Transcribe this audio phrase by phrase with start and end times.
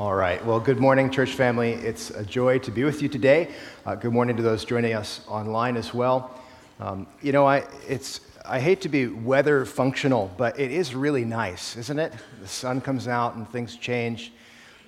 [0.00, 0.42] All right.
[0.46, 1.72] Well, good morning, church family.
[1.72, 3.50] It's a joy to be with you today.
[3.84, 6.40] Uh, good morning to those joining us online as well.
[6.80, 11.26] Um, you know, I, it's, I hate to be weather functional, but it is really
[11.26, 12.14] nice, isn't it?
[12.40, 14.32] The sun comes out and things change.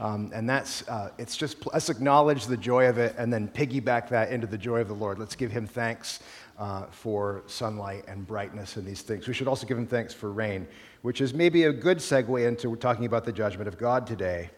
[0.01, 4.09] Um, and that's, uh, it's just, let's acknowledge the joy of it and then piggyback
[4.09, 5.19] that into the joy of the Lord.
[5.19, 6.21] Let's give him thanks
[6.59, 9.29] uh, for sunlight and brightness and these things.
[9.29, 10.67] We should also give him thanks for rain,
[11.03, 14.49] which is maybe a good segue into talking about the judgment of God today.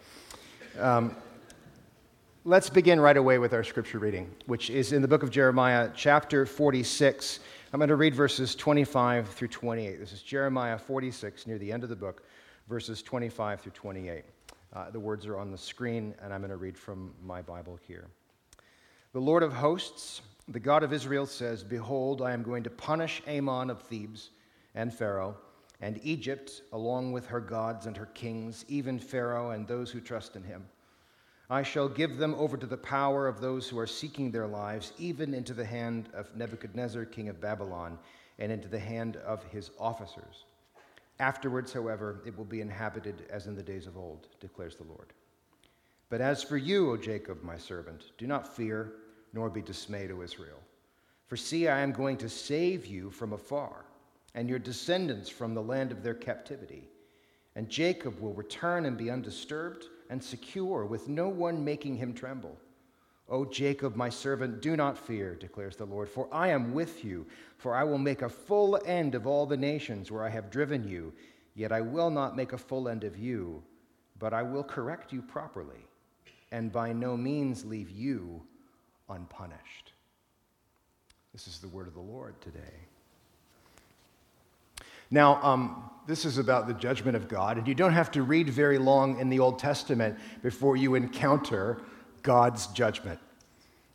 [0.78, 1.14] Um,
[2.44, 5.88] let's begin right away with our scripture reading, which is in the book of Jeremiah,
[5.94, 7.38] chapter 46.
[7.72, 10.00] I'm going to read verses 25 through 28.
[10.00, 12.24] This is Jeremiah 46, near the end of the book,
[12.68, 14.24] verses 25 through 28.
[14.72, 17.78] Uh, the words are on the screen, and I'm going to read from my Bible
[17.86, 18.08] here.
[19.12, 23.22] The Lord of hosts, the God of Israel, says, Behold, I am going to punish
[23.28, 24.30] Amon of Thebes
[24.74, 25.36] and Pharaoh
[25.84, 30.34] and Egypt, along with her gods and her kings, even Pharaoh and those who trust
[30.34, 30.64] in him.
[31.50, 34.94] I shall give them over to the power of those who are seeking their lives,
[34.98, 37.98] even into the hand of Nebuchadnezzar, king of Babylon,
[38.38, 40.46] and into the hand of his officers.
[41.20, 45.12] Afterwards, however, it will be inhabited as in the days of old, declares the Lord.
[46.08, 48.94] But as for you, O Jacob, my servant, do not fear,
[49.34, 50.60] nor be dismayed, O Israel.
[51.26, 53.84] For see, I am going to save you from afar
[54.34, 56.88] and your descendants from the land of their captivity.
[57.56, 62.58] And Jacob will return and be undisturbed and secure, with no one making him tremble.
[63.28, 67.26] O Jacob, my servant, do not fear, declares the Lord, for I am with you,
[67.56, 70.86] for I will make a full end of all the nations where I have driven
[70.86, 71.12] you.
[71.54, 73.62] Yet I will not make a full end of you,
[74.18, 75.86] but I will correct you properly,
[76.50, 78.42] and by no means leave you
[79.08, 79.92] unpunished.
[81.32, 82.88] This is the word of the Lord today.
[85.14, 88.50] Now, um, this is about the judgment of God, and you don't have to read
[88.50, 91.82] very long in the Old Testament before you encounter
[92.24, 93.20] God's judgment.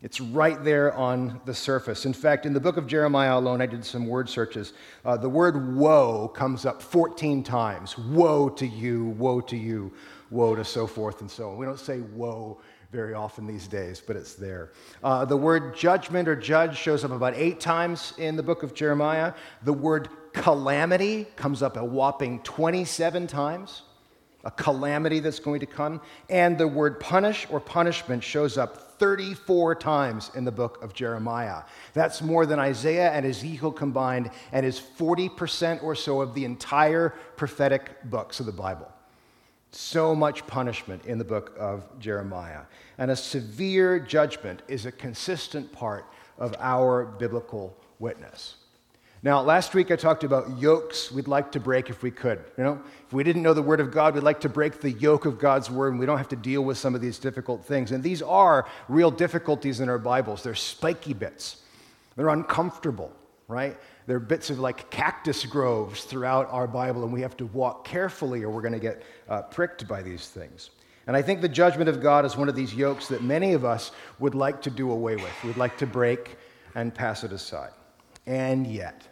[0.02, 2.06] It's right there on the surface.
[2.06, 4.72] In fact, in the book of Jeremiah alone, I did some word searches.
[5.04, 7.98] Uh, the word woe comes up 14 times.
[7.98, 9.92] Woe to you, woe to you,
[10.32, 11.58] woe to so forth and so on.
[11.58, 12.62] We don't say woe
[12.94, 14.72] very often these days, but it's there.
[15.04, 18.74] Uh, the word judgment or judge shows up about eight times in the book of
[18.74, 19.34] Jeremiah.
[19.64, 23.84] The word calamity comes up a whopping 27 times.
[24.46, 26.00] A calamity that's going to come.
[26.30, 31.64] And the word punish or punishment shows up 34 times in the book of Jeremiah.
[31.94, 37.10] That's more than Isaiah and Ezekiel combined, and is 40% or so of the entire
[37.36, 38.90] prophetic books of the Bible.
[39.72, 42.62] So much punishment in the book of Jeremiah.
[42.98, 46.06] And a severe judgment is a consistent part
[46.38, 48.56] of our biblical witness.
[49.22, 52.40] Now, last week I talked about yokes we'd like to break if we could.
[52.58, 54.92] You know, if we didn't know the Word of God, we'd like to break the
[54.92, 57.66] yoke of God's Word and we don't have to deal with some of these difficult
[57.66, 57.92] things.
[57.92, 60.42] And these are real difficulties in our Bibles.
[60.42, 61.64] They're spiky bits,
[62.16, 63.12] they're uncomfortable,
[63.50, 63.78] right?
[64.08, 68.44] They're bits of like cactus groves throughout our Bible, and we have to walk carefully
[68.44, 70.70] or we're going to get uh, pricked by these things.
[71.08, 73.66] And I think the judgment of God is one of these yokes that many of
[73.66, 75.44] us would like to do away with.
[75.44, 76.38] We'd like to break
[76.76, 77.72] and pass it aside.
[78.30, 79.08] And yet,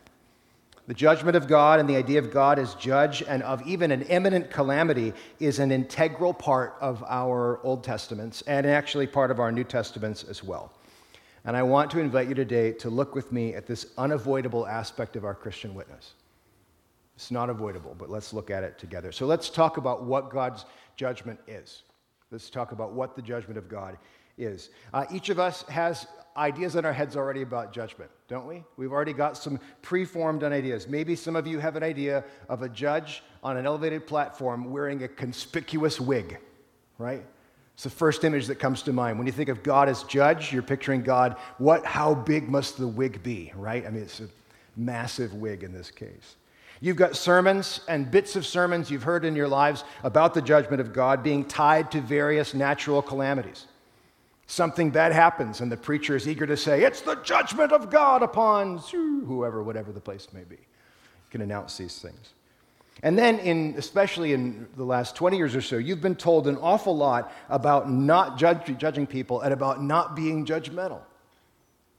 [0.86, 4.04] the judgment of God and the idea of God as judge and of even an
[4.04, 9.52] imminent calamity is an integral part of our Old Testaments and actually part of our
[9.52, 10.72] New Testaments as well.
[11.46, 15.16] And I want to invite you today to look with me at this unavoidable aspect
[15.16, 16.14] of our Christian witness.
[17.16, 19.12] It's not avoidable, but let's look at it together.
[19.12, 21.82] So let's talk about what God's judgment is.
[22.30, 23.98] Let's talk about what the judgment of God
[24.38, 24.70] is.
[24.94, 26.06] Uh, each of us has
[26.38, 28.64] ideas in our heads already about judgment, don't we?
[28.78, 30.88] We've already got some preformed ideas.
[30.88, 35.04] Maybe some of you have an idea of a judge on an elevated platform wearing
[35.04, 36.38] a conspicuous wig,
[36.98, 37.26] right?
[37.74, 39.18] It's the first image that comes to mind.
[39.18, 42.88] When you think of God as judge, you're picturing God, what, how big must the
[42.88, 43.86] wig be, right?
[43.86, 44.28] I mean, it's a
[44.76, 46.38] massive wig in this case.
[46.80, 50.80] You've got sermons and bits of sermons you've heard in your lives about the judgment
[50.80, 53.66] of God being tied to various natural calamities.
[54.48, 58.24] Something bad happens, and the preacher is eager to say, It's the judgment of God
[58.24, 60.58] upon whoever, whatever the place may be.
[61.30, 62.34] Can announce these things.
[63.04, 66.58] And then, in, especially in the last 20 years or so, you've been told an
[66.58, 71.02] awful lot about not judge, judging people and about not being judgmental.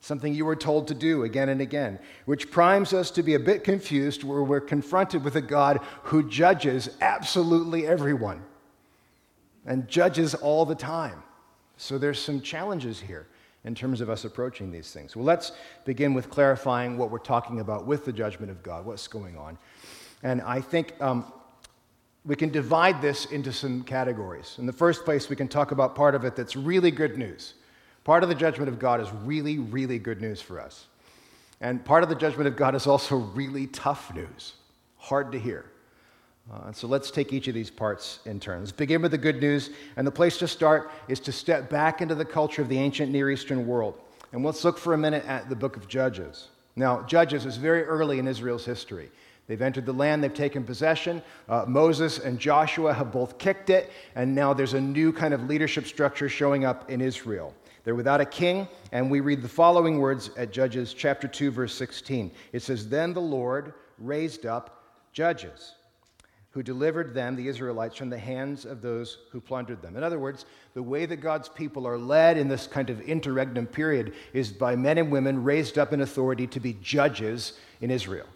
[0.01, 3.39] Something you were told to do again and again, which primes us to be a
[3.39, 8.43] bit confused where we're confronted with a God who judges absolutely everyone
[9.67, 11.23] and judges all the time.
[11.79, 13.27] So there's some challenges here
[13.65, 15.15] in terms of us approaching these things.
[15.15, 15.53] Well, let's
[15.85, 19.57] begin with clarifying what we're talking about with the judgment of God, what's going on.
[20.23, 21.33] And I think um,
[22.25, 24.57] we can divide this into some categories.
[24.59, 27.55] In the first place, we can talk about part of it that's really good news.
[28.03, 30.87] Part of the judgment of God is really, really good news for us.
[31.61, 34.55] And part of the judgment of God is also really tough news,
[34.97, 35.65] hard to hear.
[36.53, 38.61] Uh, so let's take each of these parts in turn.
[38.61, 39.71] Let's begin with the good news.
[39.97, 43.13] And the place to start is to step back into the culture of the ancient
[43.13, 44.01] Near Eastern world.
[44.33, 46.49] And let's look for a minute at the book of Judges.
[46.75, 49.11] Now, Judges is very early in Israel's history.
[49.47, 51.23] They've entered the land, they've taken possession.
[51.49, 55.45] Uh, Moses and Joshua have both kicked it, and now there's a new kind of
[55.45, 57.55] leadership structure showing up in Israel.
[57.85, 61.75] They're without a king, and we read the following words at Judges chapter 2, verse
[61.75, 62.31] 16.
[62.53, 65.77] It says, Then the Lord raised up judges
[66.59, 69.97] who delivered them, the Israelites, from the hands of those who plundered them.
[69.97, 70.45] In other words,
[70.75, 74.75] the way that God's people are led in this kind of interregnum period is by
[74.75, 78.27] men and women raised up in authority to be judges in Israel.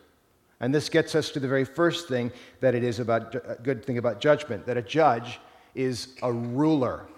[0.61, 2.31] And this gets us to the very first thing
[2.61, 5.41] that it is about a good thing about judgment that a judge
[5.75, 7.09] is a ruler.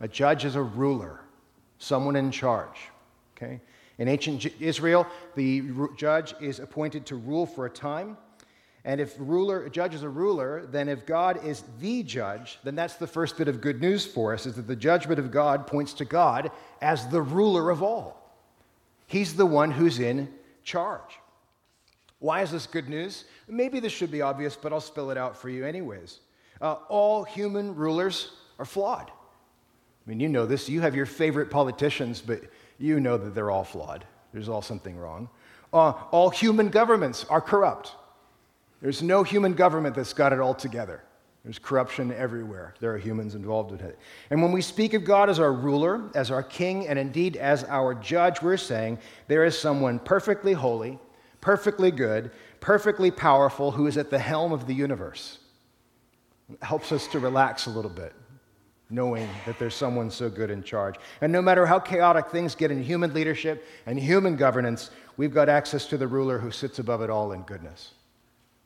[0.00, 1.20] A judge is a ruler,
[1.78, 2.88] someone in charge.
[3.36, 3.60] Okay?
[3.98, 5.06] In ancient Israel,
[5.36, 5.62] the
[5.96, 8.16] judge is appointed to rule for a time.
[8.84, 12.96] And if ruler, judge is a ruler, then if God is the judge, then that's
[12.96, 15.92] the first bit of good news for us is that the judgment of God points
[15.94, 16.50] to God
[16.80, 18.18] as the ruler of all.
[19.06, 20.32] He's the one who's in
[20.64, 21.20] charge.
[22.18, 23.24] Why is this good news?
[23.48, 26.20] Maybe this should be obvious, but I'll spill it out for you anyways.
[26.60, 29.10] Uh, all human rulers are flawed.
[29.10, 30.68] I mean, you know this.
[30.68, 32.42] You have your favorite politicians, but
[32.78, 34.04] you know that they're all flawed.
[34.32, 35.28] There's all something wrong.
[35.72, 37.94] Uh, all human governments are corrupt.
[38.82, 41.02] There's no human government that's got it all together.
[41.44, 42.74] There's corruption everywhere.
[42.80, 43.98] There are humans involved in it.
[44.30, 47.64] And when we speak of God as our ruler, as our king, and indeed as
[47.64, 48.98] our judge, we're saying
[49.28, 50.98] there is someone perfectly holy
[51.42, 52.30] perfectly good,
[52.60, 55.40] perfectly powerful, who is at the helm of the universe.
[56.48, 58.14] It helps us to relax a little bit,
[58.88, 60.94] knowing that there's someone so good in charge.
[61.20, 65.50] And no matter how chaotic things get in human leadership and human governance, we've got
[65.50, 67.92] access to the ruler who sits above it all in goodness.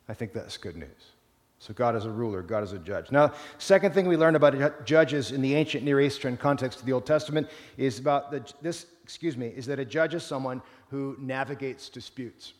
[0.08, 1.12] I think that's good news.
[1.58, 3.10] So God is a ruler, God is a judge.
[3.10, 6.92] Now, second thing we learn about judges in the ancient Near Eastern context of the
[6.92, 10.60] Old Testament is about the, this, excuse me, is that a judge is someone
[10.90, 12.52] who navigates disputes.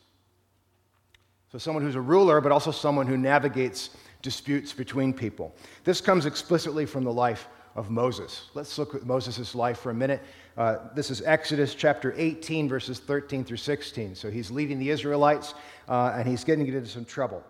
[1.51, 3.91] So, someone who's a ruler, but also someone who navigates
[4.21, 5.55] disputes between people.
[5.83, 8.49] This comes explicitly from the life of Moses.
[8.55, 10.23] Let's look at Moses' life for a minute.
[10.57, 14.15] Uh, this is Exodus chapter 18, verses 13 through 16.
[14.15, 15.53] So he's leading the Israelites
[15.87, 17.43] uh, and he's getting into some trouble.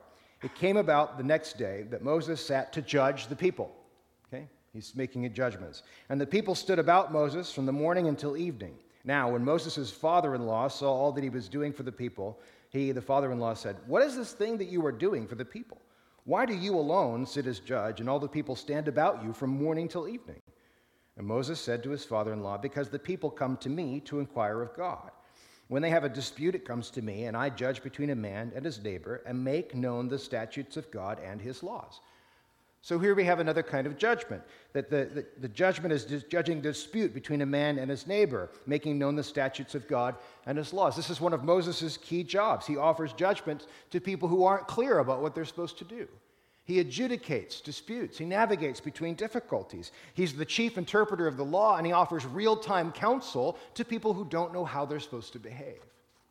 [0.44, 3.74] It came about the next day that Moses sat to judge the people.
[4.28, 4.48] Okay?
[4.74, 5.84] He's making judgments.
[6.10, 8.76] And the people stood about Moses from the morning until evening.
[9.06, 12.38] Now, when Moses' father in law saw all that he was doing for the people,
[12.70, 15.36] he, the father in law, said, What is this thing that you are doing for
[15.36, 15.82] the people?
[16.28, 19.50] Why do you alone sit as judge, and all the people stand about you from
[19.50, 20.42] morning till evening?
[21.16, 24.20] And Moses said to his father in law, Because the people come to me to
[24.20, 25.12] inquire of God.
[25.70, 28.52] When they have a dispute, it comes to me, and I judge between a man
[28.54, 32.02] and his neighbor, and make known the statutes of God and his laws.
[32.82, 34.44] So here we have another kind of judgment
[34.74, 38.98] that the, the, the, judgment is judging dispute between a man and his neighbor, making
[38.98, 40.16] known the statutes of God
[40.46, 40.96] and his laws.
[40.96, 42.66] This is one of Moses' key jobs.
[42.66, 46.08] He offers judgment to people who aren't clear about what they're supposed to do.
[46.68, 49.92] He adjudicates disputes, he navigates between difficulties.
[50.14, 54.14] He's the chief interpreter of the law, and he offers real time counsel to people
[54.14, 55.80] who don't know how they're supposed to behave.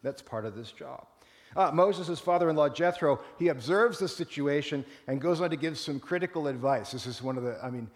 [0.02, 1.06] That's part of this job.
[1.56, 5.78] Uh, Moses' father in law, Jethro, he observes the situation and goes on to give
[5.78, 6.92] some critical advice.
[6.92, 7.88] This is one of the, I mean,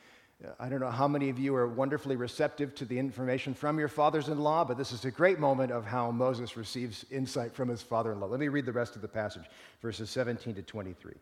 [0.59, 3.89] I don't know how many of you are wonderfully receptive to the information from your
[3.89, 7.69] fathers in law, but this is a great moment of how Moses receives insight from
[7.69, 8.27] his father in law.
[8.27, 9.45] Let me read the rest of the passage,
[9.83, 11.13] verses 17 to 23.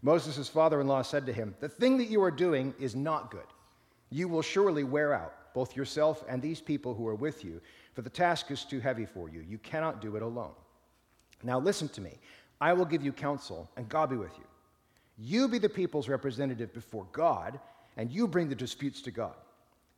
[0.00, 3.30] Moses' father in law said to him, The thing that you are doing is not
[3.30, 3.40] good.
[4.08, 7.60] You will surely wear out, both yourself and these people who are with you,
[7.92, 9.44] for the task is too heavy for you.
[9.46, 10.52] You cannot do it alone.
[11.44, 12.18] Now listen to me.
[12.60, 14.44] I will give you counsel, and God be with you.
[15.18, 17.60] You be the people's representative before God,
[17.96, 19.34] and you bring the disputes to God.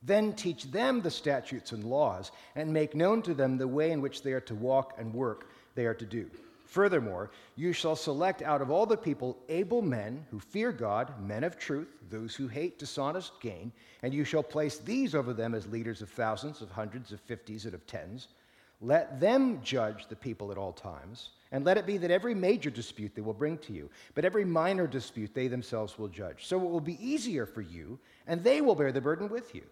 [0.03, 4.01] Then teach them the statutes and laws, and make known to them the way in
[4.01, 6.29] which they are to walk and work they are to do.
[6.67, 11.45] Furthermore, you shall select out of all the people able men who fear God, men
[11.45, 13.73] of truth, those who hate dishonest gain,
[14.03, 17.65] and you shall place these over them as leaders of thousands, of hundreds, of fifties,
[17.65, 18.29] and of tens.
[18.81, 22.71] Let them judge the people at all times and let it be that every major
[22.71, 26.47] dispute they will bring to you, but every minor dispute they themselves will judge.
[26.47, 29.63] So it will be easier for you, and they will bear the burden with you.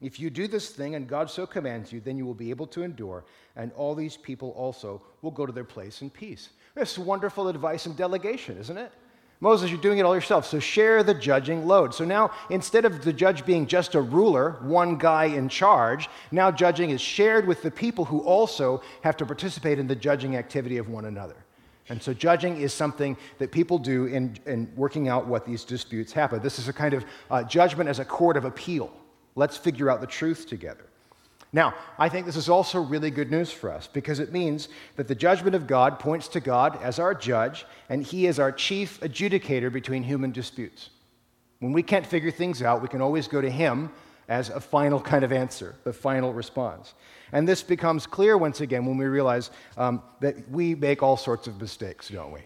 [0.00, 2.68] If you do this thing and God so commands you, then you will be able
[2.68, 3.24] to endure,
[3.56, 6.50] and all these people also will go to their place in peace.
[6.74, 8.92] That's wonderful advice and delegation, isn't it?
[9.40, 11.94] Moses, you're doing it all yourself, so share the judging load.
[11.94, 16.50] So now, instead of the judge being just a ruler, one guy in charge, now
[16.50, 20.76] judging is shared with the people who also have to participate in the judging activity
[20.76, 21.36] of one another.
[21.88, 26.12] And so, judging is something that people do in, in working out what these disputes
[26.12, 26.42] happen.
[26.42, 28.92] This is a kind of uh, judgment as a court of appeal.
[29.36, 30.84] Let's figure out the truth together.
[31.52, 35.08] Now, I think this is also really good news for us because it means that
[35.08, 39.00] the judgment of God points to God as our judge, and He is our chief
[39.00, 40.90] adjudicator between human disputes.
[41.60, 43.90] When we can't figure things out, we can always go to Him
[44.28, 46.92] as a final kind of answer, the final response.
[47.32, 51.46] And this becomes clear once again when we realize um, that we make all sorts
[51.46, 52.42] of mistakes, don't we?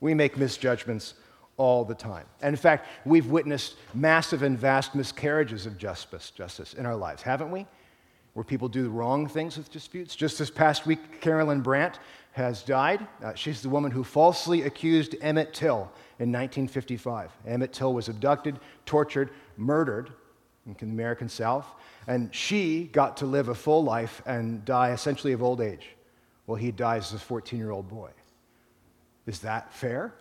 [0.00, 1.14] We make misjudgments
[1.56, 2.24] all the time.
[2.42, 7.22] And in fact, we've witnessed massive and vast miscarriages of justice, justice in our lives,
[7.22, 7.66] haven't we?
[8.34, 10.14] Where people do the wrong things with disputes.
[10.14, 11.98] Just this past week, Carolyn Bryant
[12.32, 13.06] has died.
[13.22, 17.32] Uh, she's the woman who falsely accused Emmett Till in 1955.
[17.46, 20.12] Emmett Till was abducted, tortured, murdered
[20.66, 21.66] in the American South,
[22.06, 25.88] and she got to live a full life and die essentially of old age.
[26.46, 28.10] Well, he dies as a 14 year old boy.
[29.26, 30.14] Is that fair?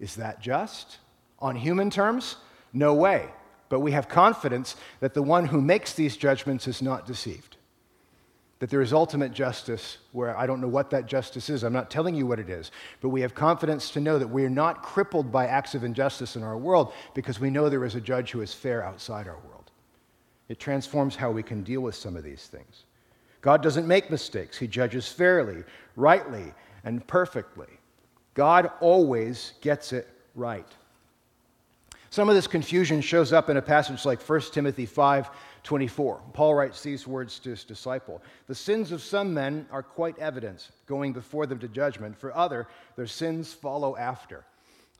[0.00, 0.98] Is that just?
[1.38, 2.36] On human terms?
[2.72, 3.28] No way
[3.72, 7.56] but we have confidence that the one who makes these judgments is not deceived.
[8.58, 11.62] That there is ultimate justice where I don't know what that justice is.
[11.62, 12.70] I'm not telling you what it is.
[13.00, 16.36] But we have confidence to know that we are not crippled by acts of injustice
[16.36, 19.38] in our world because we know there is a judge who is fair outside our
[19.48, 19.70] world.
[20.50, 22.84] It transforms how we can deal with some of these things.
[23.40, 25.64] God doesn't make mistakes, He judges fairly,
[25.96, 26.52] rightly,
[26.84, 27.78] and perfectly.
[28.34, 30.68] God always gets it right.
[32.12, 35.30] Some of this confusion shows up in a passage like 1 Timothy 5
[35.62, 36.20] 24.
[36.34, 40.68] Paul writes these words to his disciple The sins of some men are quite evident,
[40.86, 42.18] going before them to judgment.
[42.18, 44.44] For other, their sins follow after.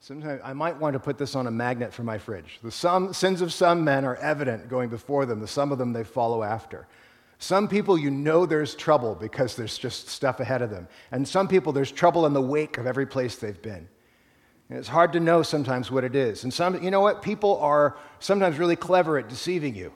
[0.01, 2.61] Sometimes I might want to put this on a magnet for my fridge.
[2.63, 5.93] The some, sins of some men are evident going before them, the some of them
[5.93, 6.87] they follow after.
[7.39, 10.89] Some people, you know there's trouble because there's just stuff ahead of them.
[11.11, 13.87] And some people, there's trouble in the wake of every place they've been.
[14.73, 16.45] And it's hard to know sometimes what it is.
[16.45, 17.21] And some, you know what?
[17.21, 19.93] People are sometimes really clever at deceiving you.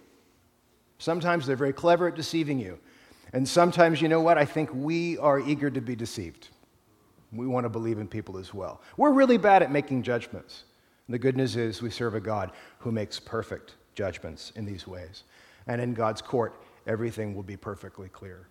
[0.98, 2.78] Sometimes they're very clever at deceiving you.
[3.32, 4.36] And sometimes, you know what?
[4.36, 6.48] I think we are eager to be deceived.
[7.32, 8.82] We want to believe in people as well.
[8.98, 10.64] We're really bad at making judgments.
[11.06, 14.86] And the good news is we serve a God who makes perfect judgments in these
[14.86, 15.22] ways.
[15.66, 18.46] And in God's court, everything will be perfectly clear.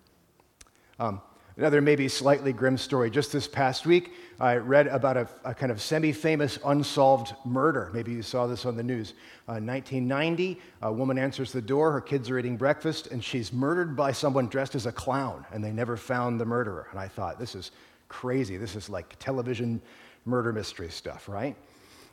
[0.99, 1.21] Um,
[1.57, 3.09] Another maybe slightly grim story.
[3.09, 7.89] Just this past week, I read about a, a kind of semi famous unsolved murder.
[7.93, 9.13] Maybe you saw this on the news.
[9.47, 13.95] Uh, 1990, a woman answers the door, her kids are eating breakfast, and she's murdered
[13.95, 16.87] by someone dressed as a clown, and they never found the murderer.
[16.91, 17.71] And I thought, this is
[18.09, 18.57] crazy.
[18.57, 19.81] This is like television
[20.25, 21.55] murder mystery stuff, right?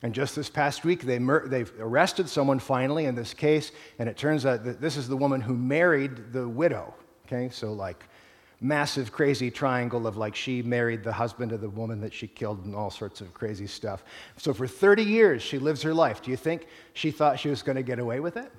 [0.02, 4.08] And just this past week, they mur- they've arrested someone finally in this case, and
[4.08, 6.94] it turns out that this is the woman who married the widow.
[7.26, 8.04] Okay, so like
[8.62, 12.64] massive, crazy triangle of like she married the husband of the woman that she killed
[12.64, 14.04] and all sorts of crazy stuff.
[14.37, 16.23] So for 30 years, she lives her life.
[16.23, 18.50] Do you think she thought she was going to get away with it?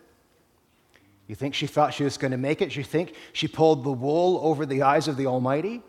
[1.28, 2.76] You think she thought she was going to make it?
[2.76, 5.82] You think she pulled the wool over the eyes of the Almighty?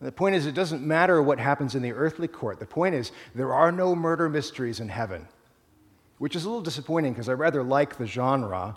[0.00, 2.60] The point is, it doesn't matter what happens in the earthly court.
[2.60, 5.26] The point is, there are no murder mysteries in heaven,
[6.18, 8.76] which is a little disappointing because I rather like the genre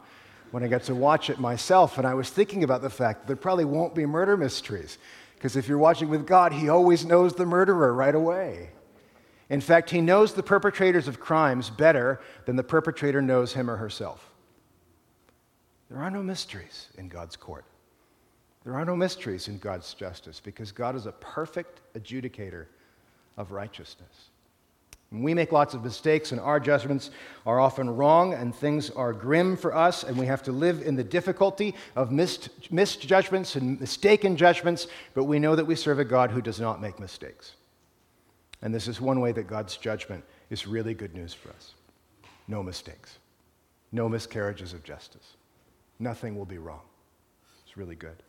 [0.51, 1.97] when I got to watch it myself.
[1.97, 4.97] And I was thinking about the fact that there probably won't be murder mysteries.
[5.35, 8.69] Because if you're watching with God, He always knows the murderer right away.
[9.49, 13.77] In fact, He knows the perpetrators of crimes better than the perpetrator knows him or
[13.77, 14.31] herself.
[15.89, 17.65] There are no mysteries in God's court.
[18.65, 22.65] There are no mysteries in God's justice because God is a perfect adjudicator
[23.37, 24.29] of righteousness.
[25.11, 27.11] We make lots of mistakes, and our judgments
[27.45, 30.97] are often wrong, and things are grim for us, and we have to live in
[30.97, 35.99] the difficulty of missed, missed judgments and mistaken judgments, but we know that we serve
[35.99, 37.53] a God who does not make mistakes.
[38.61, 41.73] And this is one way that God's judgment is really good news for us
[42.49, 43.17] no mistakes,
[43.91, 45.35] no miscarriages of justice.
[45.99, 46.81] Nothing will be wrong.
[47.65, 48.23] It's really good.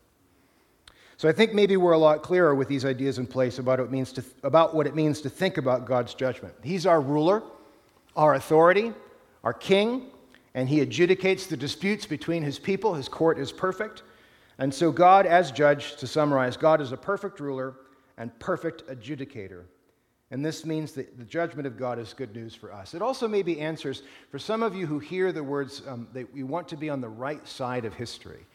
[1.18, 3.86] So I think maybe we're a lot clearer with these ideas in place about, what
[3.86, 6.54] it means to, about what it means to think about God's judgment.
[6.62, 7.42] He's our ruler,
[8.14, 8.94] our authority,
[9.42, 10.06] our king,
[10.54, 12.94] and he adjudicates the disputes between his people.
[12.94, 14.04] His court is perfect.
[14.58, 17.74] And so, God, as judge, to summarize, God is a perfect ruler
[18.16, 19.64] and perfect adjudicator.
[20.30, 22.94] And this means that the judgment of God is good news for us.
[22.94, 26.44] It also maybe answers for some of you who hear the words um, that we
[26.44, 28.46] want to be on the right side of history.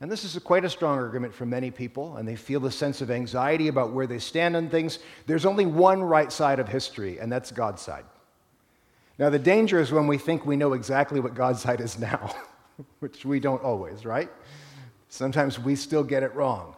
[0.00, 2.70] And this is a, quite a strong argument for many people, and they feel the
[2.70, 4.98] sense of anxiety about where they stand on things.
[5.26, 8.06] There's only one right side of history, and that's God's side.
[9.18, 12.34] Now, the danger is when we think we know exactly what God's side is now,
[13.00, 14.30] which we don't always, right?
[15.10, 16.74] Sometimes we still get it wrong.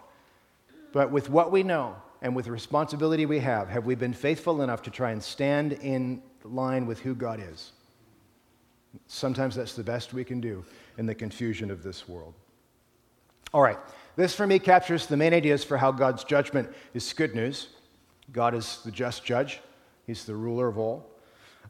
[0.93, 4.63] But with what we know and with the responsibility we have, have we been faithful
[4.63, 7.73] enough to try and stand in line with who God is?
[9.07, 10.65] Sometimes that's the best we can do
[10.99, 12.35] in the confusion of this world.
[13.55, 13.79] All right,
[14.17, 17.69] this for me captures the main ideas for how God's judgment is good news.
[18.33, 19.61] God is the just judge,
[20.07, 21.07] He's the ruler of all.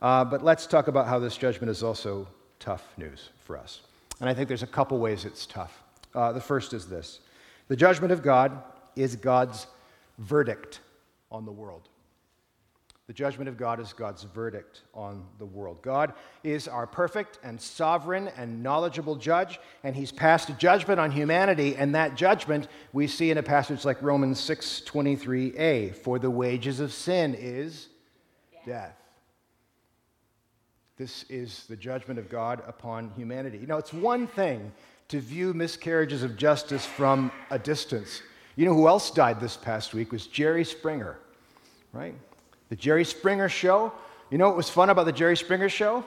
[0.01, 2.29] Uh, but let's talk about how this judgment is also
[2.61, 3.81] tough news for us.
[4.21, 5.83] And I think there's a couple ways it's tough.
[6.15, 7.19] Uh, the first is this
[7.67, 8.63] the judgment of God
[8.95, 9.67] is God's
[10.19, 10.81] verdict
[11.33, 11.89] on the world.
[13.09, 15.83] The judgment of God is God's verdict on the world.
[15.83, 21.11] God is our perfect and sovereign and knowledgeable judge, and he's passed a judgment on
[21.11, 26.79] humanity, and that judgment we see in a passage like Romans 6:23a, for the wages
[26.79, 27.89] of sin is
[28.65, 28.97] death.
[30.97, 33.59] This is the judgment of God upon humanity.
[33.59, 34.73] You know, it's one thing
[35.09, 38.23] to view miscarriages of justice from a distance.
[38.55, 41.19] You know who else died this past week was Jerry Springer,
[41.93, 42.15] right?
[42.73, 43.93] The Jerry Springer show.
[44.31, 46.07] You know what was fun about the Jerry Springer show?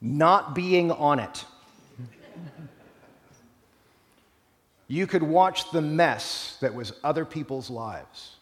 [0.00, 1.44] Not being on it.
[4.88, 8.34] you could watch the mess that was other people's lives,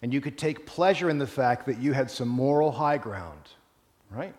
[0.00, 3.50] and you could take pleasure in the fact that you had some moral high ground,
[4.10, 4.34] right?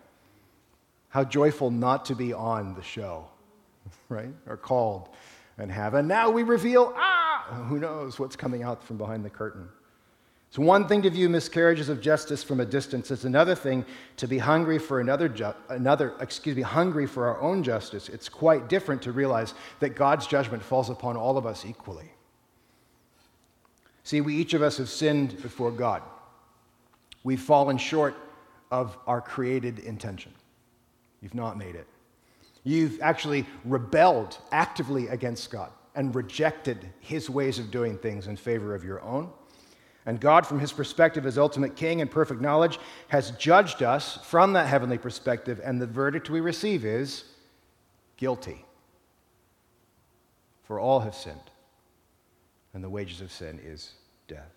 [1.10, 3.26] How joyful not to be on the show,
[4.08, 4.34] right?
[4.48, 5.10] Or called
[5.56, 5.94] and have.
[5.94, 9.68] And now we reveal, ah, who knows what's coming out from behind the curtain.
[10.48, 13.10] It's one thing to view miscarriages of justice from a distance.
[13.10, 13.84] It's another thing
[14.16, 18.08] to be hungry for another, ju- another, excuse me, hungry for our own justice.
[18.08, 22.10] It's quite different to realize that God's judgment falls upon all of us equally.
[24.04, 26.02] See, we each of us have sinned before God.
[27.24, 28.14] We've fallen short
[28.70, 30.32] of our created intention.
[31.20, 31.88] You've not made it.
[32.62, 38.74] You've actually rebelled actively against God and rejected his ways of doing things in favor
[38.74, 39.30] of your own.
[40.06, 44.52] And God, from his perspective as ultimate king and perfect knowledge, has judged us from
[44.52, 47.24] that heavenly perspective, and the verdict we receive is
[48.16, 48.64] guilty.
[50.62, 51.50] For all have sinned,
[52.72, 53.92] and the wages of sin is
[54.28, 54.52] death.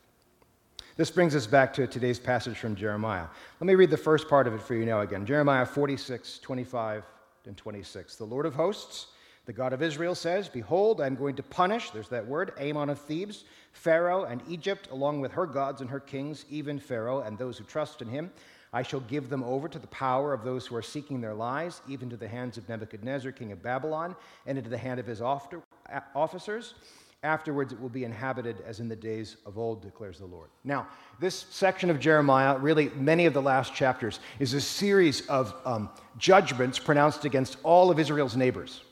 [0.98, 3.26] This brings us back to today's passage from Jeremiah.
[3.60, 7.04] Let me read the first part of it for you now again Jeremiah 46, 25,
[7.46, 8.18] and 26.
[8.18, 9.08] The Lord of hosts,
[9.46, 12.90] the God of Israel says, Behold, I am going to punish, there's that word, Amon
[12.90, 17.38] of Thebes Pharaoh and Egypt, along with her gods and her kings, even Pharaoh and
[17.38, 18.32] those who trust in him.
[18.72, 21.82] I shall give them over to the power of those who are seeking their lives,
[21.88, 25.22] even to the hands of Nebuchadnezzar, king of Babylon, and into the hand of his
[25.22, 26.74] officers.
[27.24, 30.50] Afterwards, it will be inhabited as in the days of old, declares the Lord.
[30.64, 30.88] Now,
[31.20, 35.90] this section of Jeremiah, really many of the last chapters, is a series of um,
[36.18, 38.84] judgments pronounced against all of Israel's neighbors.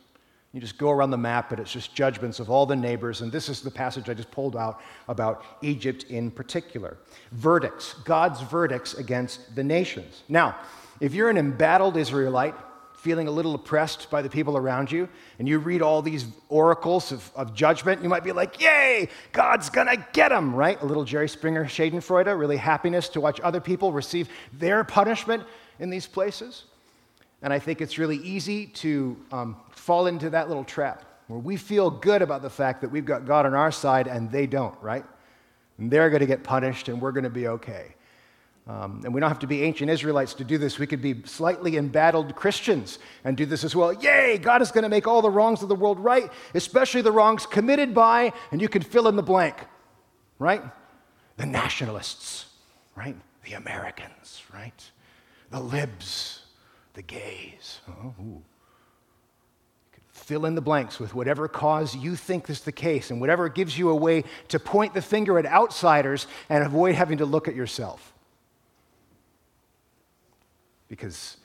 [0.58, 3.22] You just go around the map, but it's just judgments of all the neighbors.
[3.22, 6.98] And this is the passage I just pulled out about Egypt in particular.
[7.32, 10.24] Verdicts, God's verdicts against the nations.
[10.28, 10.56] Now,
[11.00, 12.56] if you're an embattled Israelite,
[12.96, 17.12] feeling a little oppressed by the people around you, and you read all these oracles
[17.12, 20.82] of, of judgment, you might be like, Yay, God's gonna get them, right?
[20.82, 25.44] A little Jerry Springer Schadenfreude, really happiness to watch other people receive their punishment
[25.78, 26.64] in these places.
[27.42, 31.58] And I think it's really easy to um, fall into that little trap where we
[31.58, 34.78] feel good about the fact that we've got God on our side and they don't,
[34.82, 35.06] right?
[35.78, 37.96] And they're going to get punished and we're going to be okay.
[38.68, 40.78] Um, and we don't have to be ancient Israelites to do this.
[40.78, 43.94] We could be slightly embattled Christians and do this as well.
[43.94, 47.12] Yay, God is going to make all the wrongs of the world right, especially the
[47.12, 49.56] wrongs committed by, and you can fill in the blank,
[50.38, 50.62] right?
[51.38, 52.48] The nationalists,
[52.96, 53.16] right?
[53.46, 54.92] The Americans, right?
[55.50, 56.37] The libs,
[56.98, 57.80] the gays.
[57.88, 58.42] Oh,
[60.10, 63.78] fill in the blanks with whatever cause you think is the case and whatever gives
[63.78, 67.56] you a way to point the finger at outsiders and avoid having to look at
[67.56, 68.14] yourself.
[70.88, 71.38] Because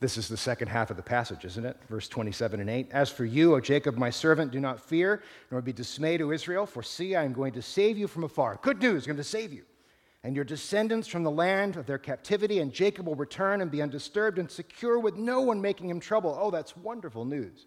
[0.00, 1.76] this is the second half of the passage, isn't it?
[1.88, 2.88] Verse 27 and 8.
[2.90, 6.66] As for you, O Jacob, my servant, do not fear, nor be dismayed, O Israel,
[6.66, 8.58] for see, I am going to save you from afar.
[8.60, 9.62] Good news, I'm going to save you
[10.26, 13.80] and your descendants from the land of their captivity, and Jacob will return and be
[13.80, 16.36] undisturbed and secure with no one making him trouble.
[16.36, 17.66] Oh, that's wonderful news.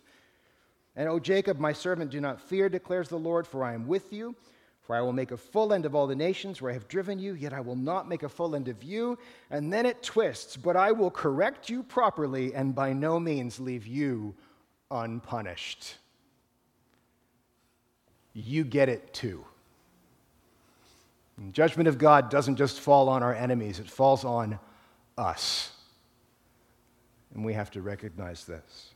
[0.98, 4.12] And, O Jacob, my servant, do not fear, declares the Lord, for I am with
[4.12, 4.36] you.
[4.82, 7.18] For I will make a full end of all the nations where I have driven
[7.18, 9.18] you, yet I will not make a full end of you.
[9.50, 13.88] And then it twists, but I will correct you properly and by no means leave
[13.88, 14.36] you
[14.92, 15.96] unpunished.
[18.34, 19.46] you get it too.
[21.40, 24.60] And judgment of God doesn't just fall on our enemies, it falls on
[25.18, 25.72] us.
[27.34, 28.94] And we have to recognize this.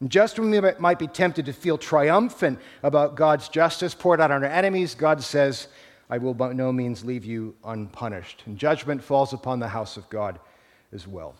[0.00, 4.30] And just when we might be tempted to feel triumphant about God's justice poured out
[4.30, 5.68] on our enemies, God says,
[6.08, 8.42] I will by no means leave you unpunished.
[8.46, 10.38] And judgment falls upon the house of God
[10.92, 11.34] as well.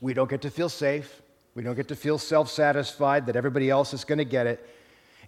[0.00, 1.22] We don't get to feel safe.
[1.54, 4.68] We don't get to feel self satisfied that everybody else is going to get it.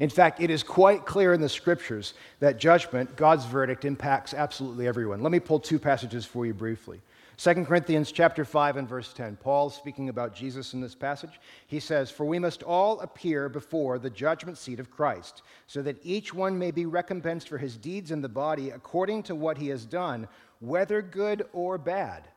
[0.00, 4.88] In fact, it is quite clear in the scriptures that judgment, God's verdict, impacts absolutely
[4.88, 5.22] everyone.
[5.22, 7.02] Let me pull two passages for you briefly.
[7.36, 9.36] 2 Corinthians chapter 5 and verse 10.
[9.36, 11.38] Paul speaking about Jesus in this passage.
[11.66, 16.00] He says, "For we must all appear before the judgment seat of Christ, so that
[16.02, 19.68] each one may be recompensed for his deeds in the body according to what he
[19.68, 20.28] has done,
[20.60, 22.28] whether good or bad."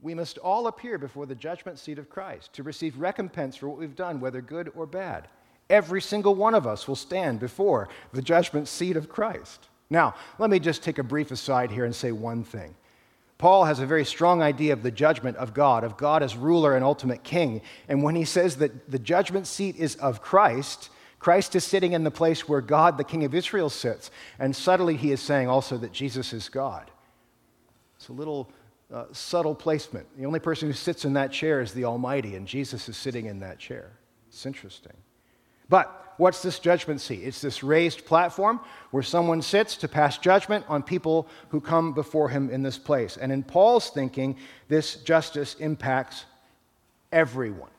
[0.00, 3.78] we must all appear before the judgment seat of Christ to receive recompense for what
[3.78, 5.28] we've done, whether good or bad.
[5.70, 9.68] Every single one of us will stand before the judgment seat of Christ.
[9.88, 12.74] Now, let me just take a brief aside here and say one thing.
[13.38, 16.76] Paul has a very strong idea of the judgment of God, of God as ruler
[16.76, 17.60] and ultimate king.
[17.88, 22.04] And when he says that the judgment seat is of Christ, Christ is sitting in
[22.04, 24.10] the place where God, the king of Israel, sits.
[24.38, 26.90] And subtly, he is saying also that Jesus is God.
[27.96, 28.50] It's a little
[28.92, 30.06] uh, subtle placement.
[30.16, 33.26] The only person who sits in that chair is the Almighty, and Jesus is sitting
[33.26, 33.92] in that chair.
[34.28, 34.94] It's interesting.
[35.72, 37.22] But what's this judgment seat?
[37.24, 42.28] It's this raised platform where someone sits to pass judgment on people who come before
[42.28, 43.16] him in this place.
[43.16, 44.36] And in Paul's thinking,
[44.68, 46.26] this justice impacts
[47.10, 47.70] everyone.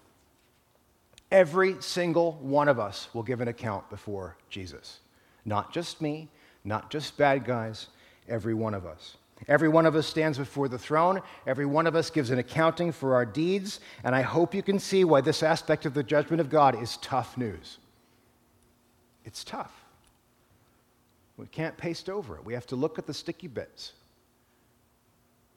[1.32, 4.98] Every single one of us will give an account before Jesus.
[5.46, 6.30] Not just me,
[6.64, 7.90] not just bad guys,
[8.28, 9.18] every one of us.
[9.48, 11.22] Every one of us stands before the throne.
[11.46, 13.82] Every one of us gives an accounting for our deeds.
[14.04, 16.98] And I hope you can see why this aspect of the judgment of God is
[16.98, 17.78] tough news.
[19.26, 19.74] It's tough.
[21.38, 22.46] We can't paste over it.
[22.46, 23.94] We have to look at the sticky bits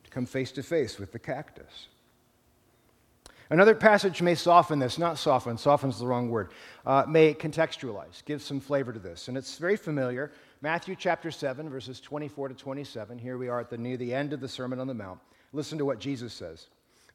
[0.04, 1.88] to come face to face with the cactus.
[3.48, 6.50] Another passage may soften this, not soften, soften's the wrong word,
[6.84, 9.28] uh, may contextualize, give some flavor to this.
[9.28, 10.32] And it's very familiar.
[10.62, 13.18] Matthew chapter 7, verses 24 to 27.
[13.18, 15.20] Here we are at the near the end of the Sermon on the Mount.
[15.52, 16.66] Listen to what Jesus says.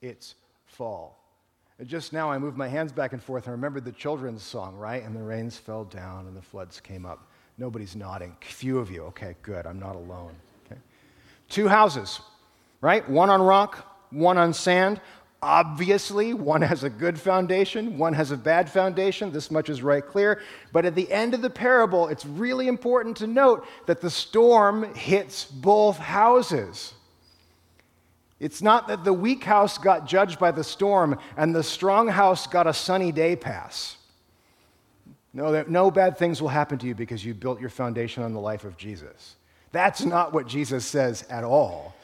[0.00, 0.34] its
[0.66, 1.18] fall.
[1.78, 4.76] And just now, I moved my hands back and forth and remembered the children's song,
[4.76, 5.04] right?
[5.04, 7.30] And the rains fell down and the floods came up.
[7.56, 8.36] Nobody's nodding.
[8.40, 9.04] Few of you.
[9.04, 9.66] Okay, good.
[9.66, 10.34] I'm not alone.
[10.66, 10.80] Okay.
[11.48, 12.20] Two houses,
[12.80, 13.08] right?
[13.08, 15.00] One on rock, one on sand.
[15.40, 19.30] Obviously, one has a good foundation, one has a bad foundation.
[19.30, 20.42] This much is right clear.
[20.72, 24.92] But at the end of the parable, it's really important to note that the storm
[24.94, 26.92] hits both houses.
[28.40, 32.46] It's not that the weak house got judged by the storm and the strong house
[32.46, 33.96] got a sunny day pass.
[35.32, 38.40] No, no bad things will happen to you because you built your foundation on the
[38.40, 39.36] life of Jesus.
[39.72, 41.94] That's not what Jesus says at all.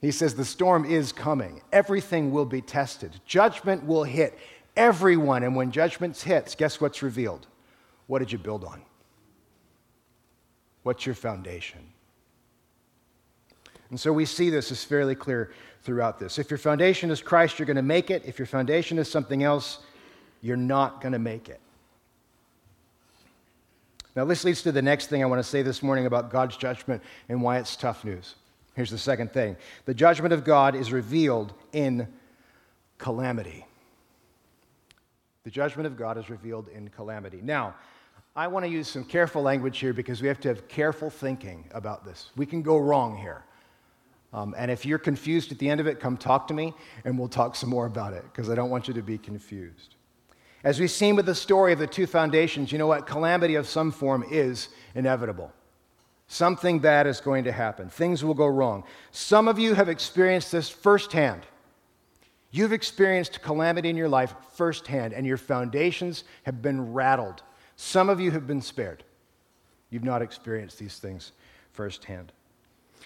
[0.00, 1.60] He says the storm is coming.
[1.72, 3.20] Everything will be tested.
[3.26, 4.38] Judgment will hit
[4.76, 5.42] everyone.
[5.42, 7.46] And when judgment hits, guess what's revealed?
[8.06, 8.82] What did you build on?
[10.82, 11.80] What's your foundation?
[13.90, 16.38] And so we see this as fairly clear throughout this.
[16.38, 18.24] If your foundation is Christ, you're going to make it.
[18.24, 19.80] If your foundation is something else,
[20.40, 21.60] you're not going to make it.
[24.16, 26.56] Now, this leads to the next thing I want to say this morning about God's
[26.56, 28.34] judgment and why it's tough news.
[28.74, 32.08] Here's the second thing the judgment of God is revealed in
[32.98, 33.66] calamity.
[35.44, 37.40] The judgment of God is revealed in calamity.
[37.42, 37.74] Now,
[38.36, 41.64] I want to use some careful language here because we have to have careful thinking
[41.72, 42.30] about this.
[42.36, 43.44] We can go wrong here.
[44.32, 46.72] Um, and if you're confused at the end of it, come talk to me
[47.04, 49.96] and we'll talk some more about it because I don't want you to be confused.
[50.62, 53.06] As we've seen with the story of the two foundations, you know what?
[53.06, 55.52] Calamity of some form is inevitable.
[56.28, 57.88] Something bad is going to happen.
[57.88, 58.84] Things will go wrong.
[59.10, 61.42] Some of you have experienced this firsthand.
[62.52, 67.42] You've experienced calamity in your life firsthand, and your foundations have been rattled.
[67.76, 69.02] Some of you have been spared.
[69.88, 71.32] You've not experienced these things
[71.72, 72.32] firsthand.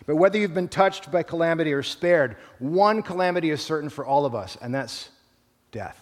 [0.06, 4.26] But whether you've been touched by calamity or spared, one calamity is certain for all
[4.26, 5.10] of us, and that's
[5.70, 6.00] death.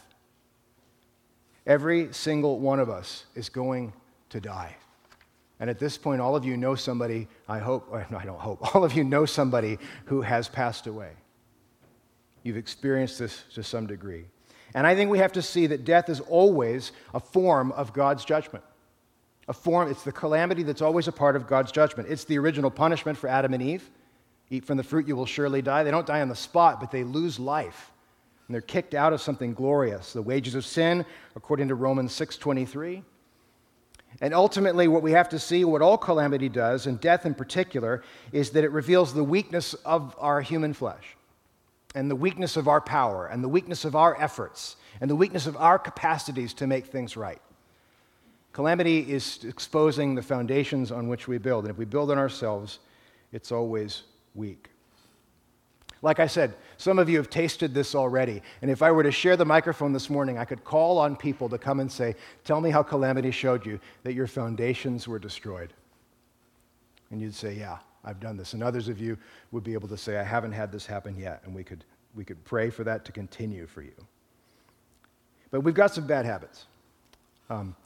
[1.66, 3.92] Every single one of us is going
[4.30, 4.76] to die.
[5.60, 8.74] And at this point, all of you know somebody, I hope, no, I don't hope,
[8.74, 11.10] all of you know somebody who has passed away.
[12.42, 14.24] You've experienced this to some degree.
[14.74, 18.24] And I think we have to see that death is always a form of God's
[18.24, 18.64] judgment.
[19.48, 22.08] A form, it's the calamity that's always a part of God's judgment.
[22.08, 23.90] It's the original punishment for Adam and Eve.
[24.50, 25.82] Eat from the fruit, you will surely die.
[25.82, 27.90] They don't die on the spot, but they lose life.
[28.46, 30.12] And they're kicked out of something glorious.
[30.12, 33.02] The wages of sin, according to Romans 6:23.
[34.20, 38.02] And ultimately, what we have to see, what all calamity does, and death in particular,
[38.30, 41.16] is that it reveals the weakness of our human flesh
[41.94, 45.46] and the weakness of our power and the weakness of our efforts and the weakness
[45.46, 47.40] of our capacities to make things right.
[48.52, 51.64] Calamity is exposing the foundations on which we build.
[51.64, 52.80] And if we build on ourselves,
[53.32, 54.02] it's always
[54.34, 54.68] weak.
[56.02, 58.42] Like I said, some of you have tasted this already.
[58.60, 61.48] And if I were to share the microphone this morning, I could call on people
[61.48, 65.72] to come and say, Tell me how calamity showed you that your foundations were destroyed.
[67.10, 68.52] And you'd say, Yeah, I've done this.
[68.52, 69.16] And others of you
[69.52, 71.40] would be able to say, I haven't had this happen yet.
[71.44, 71.84] And we could,
[72.16, 73.94] we could pray for that to continue for you.
[75.52, 76.66] But we've got some bad habits.
[77.48, 77.76] Um,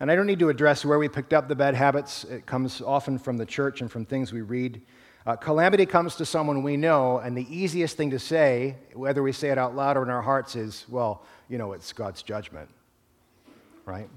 [0.00, 2.24] and I don't need to address where we picked up the bad habits.
[2.24, 4.82] It comes often from the church and from things we read.
[5.26, 9.32] Uh, calamity comes to someone we know, and the easiest thing to say, whether we
[9.32, 12.68] say it out loud or in our hearts, is, well, you know, it's God's judgment,
[13.86, 14.08] right?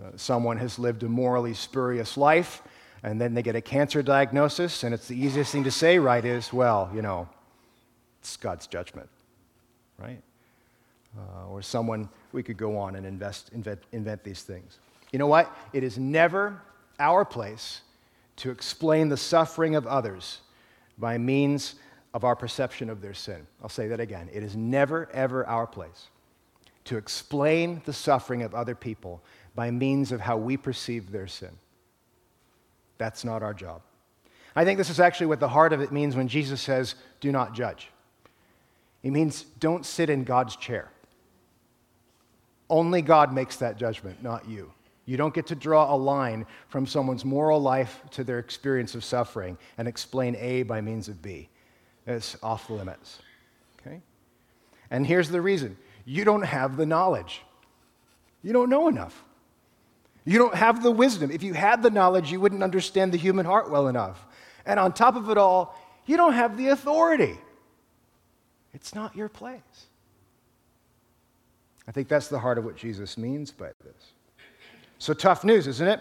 [0.00, 2.62] Uh, someone has lived a morally spurious life,
[3.02, 6.24] and then they get a cancer diagnosis, and it's the easiest thing to say, right,
[6.24, 7.28] is, well, you know,
[8.20, 9.08] it's God's judgment,
[9.98, 10.22] right?
[11.16, 14.78] Uh, or someone, we could go on and invest, invent, invent these things.
[15.12, 15.54] You know what?
[15.74, 16.62] It is never
[16.98, 17.82] our place
[18.36, 20.40] to explain the suffering of others
[20.96, 21.74] by means
[22.14, 23.46] of our perception of their sin.
[23.62, 24.30] I'll say that again.
[24.32, 26.08] It is never, ever our place
[26.84, 29.22] to explain the suffering of other people
[29.54, 31.50] by means of how we perceive their sin.
[32.98, 33.82] That's not our job.
[34.54, 37.32] I think this is actually what the heart of it means when Jesus says, do
[37.32, 37.90] not judge.
[39.02, 40.90] It means don't sit in God's chair.
[42.72, 44.72] Only God makes that judgment, not you.
[45.04, 49.04] You don't get to draw a line from someone's moral life to their experience of
[49.04, 51.50] suffering and explain A by means of B.
[52.06, 53.18] It's off limits.
[53.78, 54.00] Okay?
[54.90, 57.42] And here's the reason you don't have the knowledge,
[58.42, 59.22] you don't know enough.
[60.24, 61.30] You don't have the wisdom.
[61.30, 64.24] If you had the knowledge, you wouldn't understand the human heart well enough.
[64.64, 67.36] And on top of it all, you don't have the authority.
[68.72, 69.88] It's not your place.
[71.86, 74.12] I think that's the heart of what Jesus means by this.
[74.98, 76.00] So, tough news, isn't it?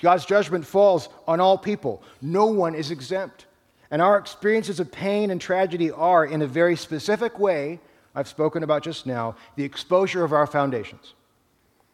[0.00, 3.46] God's judgment falls on all people, no one is exempt.
[3.90, 7.80] And our experiences of pain and tragedy are, in a very specific way,
[8.14, 11.14] I've spoken about just now, the exposure of our foundations.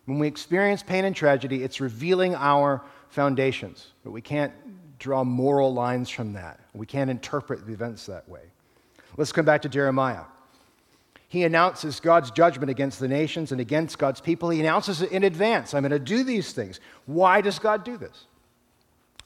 [0.04, 4.52] When we experience pain and tragedy, it's revealing our foundations, but we can't
[4.98, 6.60] draw moral lines from that.
[6.74, 8.42] We can't interpret the events that way.
[9.16, 10.24] Let's come back to Jeremiah.
[11.28, 14.50] He announces God's judgment against the nations and against God's people.
[14.50, 15.74] He announces it in advance.
[15.74, 16.78] I'm going to do these things.
[17.06, 18.26] Why does God do this?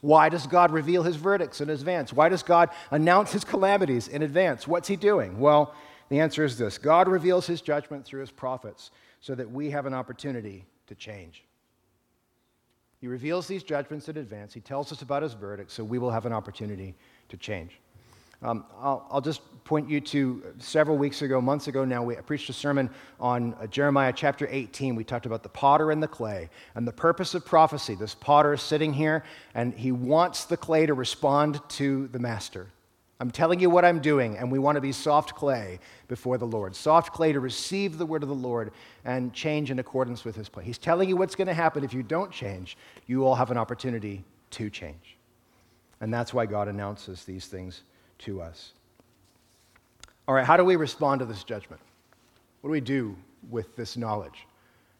[0.01, 2.13] Why does God reveal his verdicts in advance?
[2.13, 4.67] Why does God announce his calamities in advance?
[4.67, 5.39] What's he doing?
[5.39, 5.75] Well,
[6.09, 9.85] the answer is this God reveals his judgment through his prophets so that we have
[9.85, 11.45] an opportunity to change.
[13.01, 14.53] He reveals these judgments in advance.
[14.55, 16.95] He tells us about his verdict so we will have an opportunity
[17.29, 17.79] to change.
[18.43, 22.49] Um, I'll, I'll, just point you to several weeks ago, months ago now, we preached
[22.49, 22.89] a sermon
[23.21, 24.95] on uh, Jeremiah chapter 18.
[24.95, 27.95] We talked about the potter and the clay and the purpose of prophecy.
[27.95, 29.25] This potter is sitting here
[29.55, 32.69] and he wants the clay to respond to the master.
[33.21, 36.47] I'm telling you what I'm doing, and we want to be soft clay before the
[36.47, 36.75] Lord.
[36.75, 38.73] Soft clay to receive the word of the Lord
[39.05, 40.65] and change in accordance with his plan.
[40.65, 42.79] He's telling you what's going to happen if you don't change.
[43.07, 45.19] You will have an opportunity to change.
[46.01, 47.83] And that's why God announces these things
[48.21, 48.73] to us.
[50.27, 51.83] All right, how do we respond to this judgment?
[52.61, 53.17] What do we do
[53.51, 54.47] with this knowledge?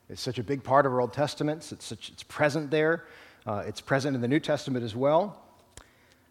[0.09, 3.05] It's such a big part of our Old Testament, it's, such, it's present there,
[3.47, 5.41] uh, it's present in the New Testament as well.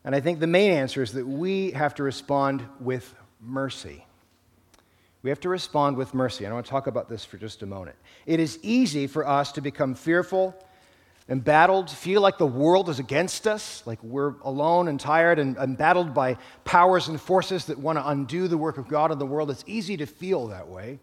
[0.04, 4.06] And I think the main answer is that we have to respond with mercy.
[5.22, 6.46] We have to respond with mercy.
[6.46, 7.98] And I want to talk about this for just a moment.
[8.26, 10.56] It is easy for us to become fearful
[11.30, 16.14] embattled, feel like the world is against us, like we're alone and tired and embattled
[16.14, 19.52] by powers and forces that want to undo the work of God in the world.
[19.52, 21.00] It's easy to feel that way.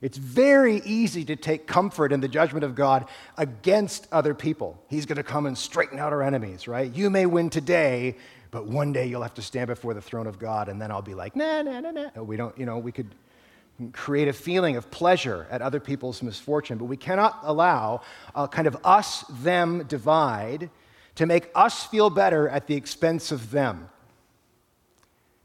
[0.00, 4.82] It's very easy to take comfort in the judgment of God against other people.
[4.88, 6.90] He's going to come and straighten out our enemies, right?
[6.90, 8.16] You may win today,
[8.50, 11.02] but one day you'll have to stand before the throne of God, and then I'll
[11.02, 12.22] be like, nah, nah, nah, nah.
[12.22, 13.14] We don't, you know, we could
[13.92, 18.02] create a feeling of pleasure at other people's misfortune, but we cannot allow
[18.34, 20.70] a kind of us them divide
[21.14, 23.88] to make us feel better at the expense of them.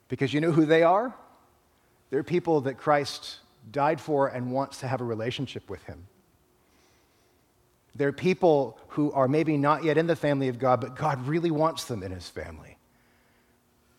[0.07, 1.13] Because you know who they are?
[2.09, 3.39] They're people that Christ
[3.71, 6.07] died for and wants to have a relationship with him.
[7.95, 11.51] They're people who are maybe not yet in the family of God, but God really
[11.51, 12.74] wants them in his family.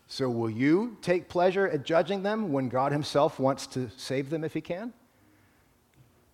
[0.08, 4.44] So, will you take pleasure at judging them when God himself wants to save them
[4.44, 4.92] if he can?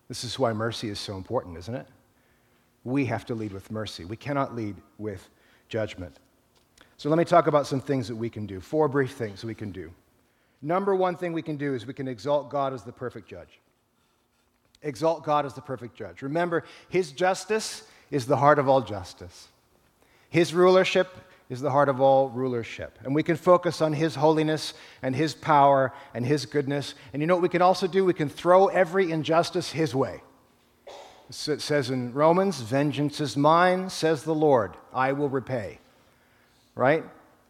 [0.07, 1.87] This is why mercy is so important, isn't it?
[2.83, 4.05] We have to lead with mercy.
[4.05, 5.27] We cannot lead with
[5.69, 6.17] judgment.
[6.97, 8.61] So, let me talk about some things that we can do.
[8.61, 9.91] Four brief things we can do.
[10.61, 13.59] Number one thing we can do is we can exalt God as the perfect judge.
[14.83, 16.21] Exalt God as the perfect judge.
[16.21, 19.47] Remember, His justice is the heart of all justice.
[20.29, 21.07] His rulership
[21.49, 22.97] is the heart of all rulership.
[23.03, 26.95] And we can focus on His holiness and His power and His goodness.
[27.11, 28.05] And you know what we can also do?
[28.05, 30.21] We can throw every injustice His way.
[31.29, 35.79] It says in Romans, Vengeance is mine, says the Lord, I will repay.
[36.75, 37.03] Right?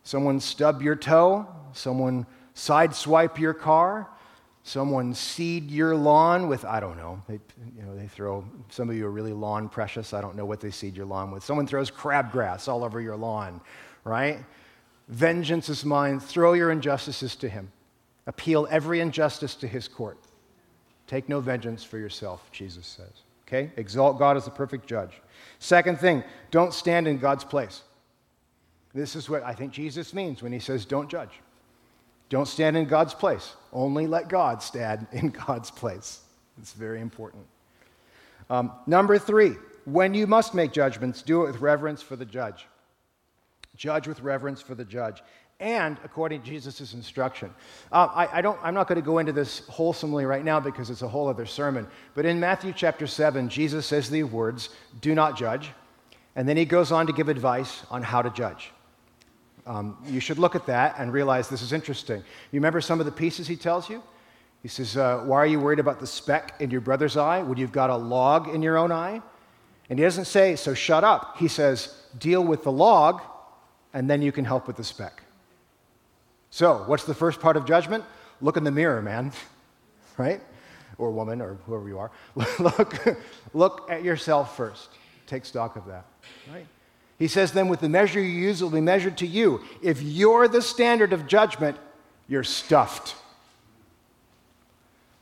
[0.04, 2.26] Someone stub your toe, someone
[2.56, 4.10] sideswipe your car,
[4.64, 7.40] someone seed your lawn with, I don't know, they,
[7.78, 10.14] you know, they throw, some of you are really lawn precious.
[10.14, 11.44] I don't know what they seed your lawn with.
[11.44, 13.60] Someone throws crabgrass all over your lawn,
[14.06, 14.40] right?
[15.10, 16.20] Vengeance is mine.
[16.20, 17.72] Throw your injustices to him.
[18.26, 20.18] Appeal every injustice to his court.
[21.08, 23.24] Take no vengeance for yourself, Jesus says.
[23.46, 23.70] Okay?
[23.76, 25.22] Exalt God as the perfect judge.
[25.60, 27.82] Second thing, don't stand in God's place.
[28.94, 31.42] This is what I think Jesus means when he says, don't judge.
[32.34, 33.54] Don't stand in God's place.
[33.72, 36.22] Only let God stand in God's place.
[36.58, 37.46] It's very important.
[38.50, 39.52] Um, number three,
[39.86, 42.66] when you must make judgments, do it with reverence for the judge.
[43.76, 45.22] Judge with reverence for the judge.
[45.60, 47.54] And according to Jesus' instruction.
[47.92, 50.90] Uh, I, I, don't, I'm not going to go into this wholesomely right now because
[50.90, 51.86] it's a whole other sermon.
[52.16, 54.70] But in Matthew chapter 7, Jesus says the words,
[55.02, 55.70] Do not judge.
[56.36, 58.72] And then he goes on to give advice on how to judge.
[59.66, 62.18] Um, you should look at that and realize this is interesting.
[62.18, 64.04] You remember some of the pieces he tells you?
[64.62, 67.58] He says, uh, Why are you worried about the speck in your brother's eye when
[67.58, 69.22] you've got a log in your own eye?
[69.90, 71.38] And he doesn't say, So shut up.
[71.38, 73.22] He says, Deal with the log,
[73.94, 75.24] and then you can help with the speck.
[76.50, 78.04] So, what's the first part of judgment?
[78.42, 79.32] Look in the mirror, man,
[80.18, 80.42] right?
[80.98, 82.12] Or woman, or whoever you are.
[82.60, 83.18] look,
[83.54, 84.90] look at yourself first.
[85.26, 86.06] Take stock of that,
[86.52, 86.68] right?
[87.20, 89.62] He says, then with the measure you use, it will be measured to you.
[89.82, 91.78] If you're the standard of judgment,
[92.28, 93.16] you're stuffed.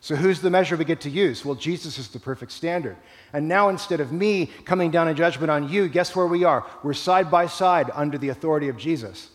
[0.03, 1.45] So, who's the measure we get to use?
[1.45, 2.97] Well, Jesus is the perfect standard.
[3.33, 6.65] And now, instead of me coming down in judgment on you, guess where we are?
[6.81, 9.29] We're side by side under the authority of Jesus,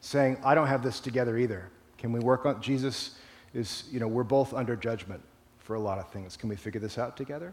[0.00, 1.68] saying, I don't have this together either.
[1.98, 3.16] Can we work on Jesus?
[3.52, 5.20] Is, you know, we're both under judgment
[5.58, 6.38] for a lot of things.
[6.38, 7.52] Can we figure this out together?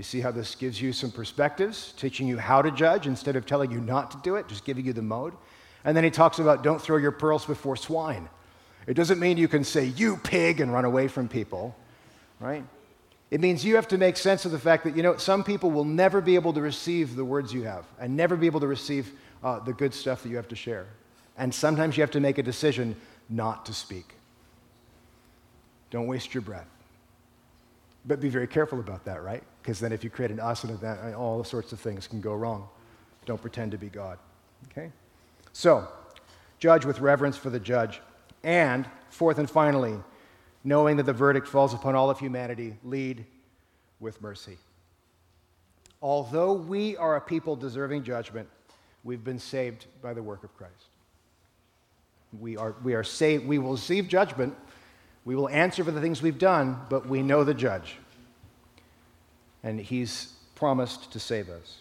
[0.00, 3.44] You see how this gives you some perspectives, teaching you how to judge instead of
[3.44, 5.34] telling you not to do it, just giving you the mode?
[5.84, 8.30] And then he talks about don't throw your pearls before swine.
[8.86, 11.76] It doesn't mean you can say, you pig, and run away from people,
[12.40, 12.64] right?
[13.30, 15.70] It means you have to make sense of the fact that, you know, some people
[15.70, 18.66] will never be able to receive the words you have and never be able to
[18.66, 19.12] receive
[19.44, 20.86] uh, the good stuff that you have to share.
[21.36, 22.96] And sometimes you have to make a decision
[23.28, 24.14] not to speak.
[25.90, 26.68] Don't waste your breath.
[28.06, 29.42] But be very careful about that, right?
[29.62, 32.20] Because then if you create an us and that, uh, all sorts of things can
[32.20, 32.68] go wrong.
[33.26, 34.18] Don't pretend to be God.
[34.70, 34.90] Okay?
[35.52, 35.86] So,
[36.58, 38.00] judge with reverence for the judge.
[38.42, 39.96] And, fourth and finally,
[40.64, 43.24] knowing that the verdict falls upon all of humanity, lead
[43.98, 44.56] with mercy.
[46.00, 48.48] Although we are a people deserving judgment,
[49.04, 50.74] we've been saved by the work of Christ.
[52.38, 54.56] We are, we are saved, we will receive judgment
[55.24, 57.96] we will answer for the things we've done, but we know the judge.
[59.62, 61.78] And he's promised to save us.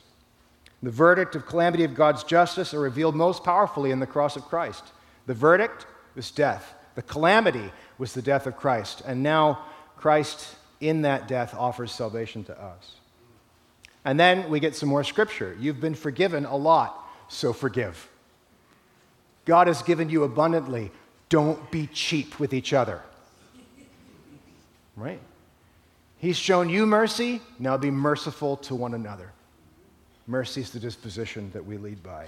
[0.82, 4.44] The verdict of calamity of God's justice are revealed most powerfully in the cross of
[4.46, 4.84] Christ.
[5.26, 6.74] The verdict was death.
[6.96, 9.02] The calamity was the death of Christ.
[9.06, 9.66] And now
[9.98, 12.96] Christ, in that death, offers salvation to us.
[14.06, 15.56] And then we get some more scripture.
[15.60, 18.10] You've been forgiven a lot, so forgive.
[19.46, 20.92] God has given you abundantly.
[21.28, 23.02] Don't be cheap with each other.
[24.96, 25.20] Right?
[26.20, 29.32] He's shown you mercy, now be merciful to one another.
[30.28, 32.28] Mercy is the disposition that we lead by.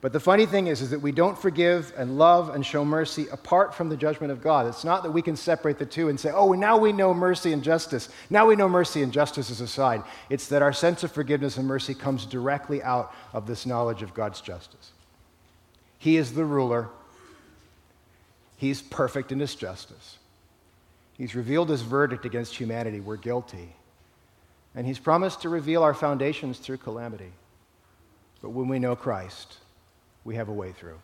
[0.00, 3.26] But the funny thing is, is that we don't forgive and love and show mercy
[3.32, 4.66] apart from the judgment of God.
[4.68, 7.52] It's not that we can separate the two and say, oh, now we know mercy
[7.52, 8.08] and justice.
[8.30, 10.04] Now we know mercy and justice is aside.
[10.30, 14.14] It's that our sense of forgiveness and mercy comes directly out of this knowledge of
[14.14, 14.92] God's justice.
[15.98, 16.88] He is the ruler,
[18.58, 20.18] He's perfect in His justice.
[21.16, 23.00] He's revealed his verdict against humanity.
[23.00, 23.74] We're guilty.
[24.74, 27.32] And he's promised to reveal our foundations through calamity.
[28.42, 29.56] but when we know Christ,
[30.24, 30.98] we have a way through.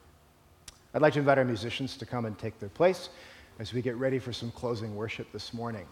[0.95, 3.09] I'd like to invite our musicians to come and take their place
[3.59, 5.87] as we get ready for some closing worship this morning.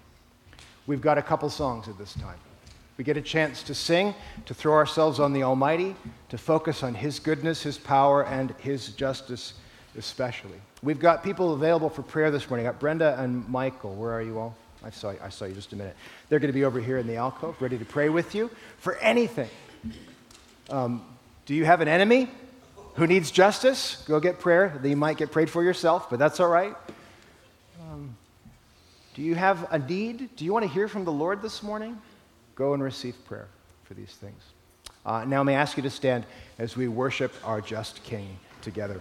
[0.87, 2.39] We've got a couple songs at this time.
[2.99, 4.15] We get a chance to sing,
[4.45, 5.97] to throw ourselves on the Almighty,
[6.29, 9.55] to focus on His goodness, His power, and His justice
[9.97, 10.61] especially.
[10.83, 12.67] We've got people available for prayer this morning.
[12.67, 13.95] I've got Brenda and Michael.
[13.95, 14.57] Where are you all?
[14.83, 15.95] I saw, I saw you just a minute.
[16.29, 18.97] They're going to be over here in the alcove, ready to pray with you for
[18.97, 19.51] anything.
[20.71, 21.05] Um,
[21.45, 22.31] do you have an enemy
[22.95, 24.03] who needs justice?
[24.09, 24.81] Go get prayer.
[24.83, 26.75] You might get prayed for yourself, but that's all right.
[27.91, 28.17] Um,
[29.15, 30.35] do you have a need?
[30.37, 32.01] Do you want to hear from the Lord this morning?
[32.55, 33.49] Go and receive prayer
[33.85, 34.43] for these things.
[35.05, 36.25] Uh, now, may I ask you to stand
[36.59, 39.01] as we worship our just King together.